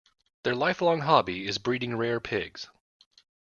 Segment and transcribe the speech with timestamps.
[0.41, 2.67] Their lifelong hobby is breeding rare pigs.